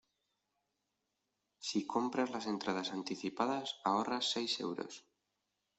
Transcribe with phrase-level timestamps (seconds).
[1.59, 5.05] Si compras las entradas anticipadas ahorras seis euros.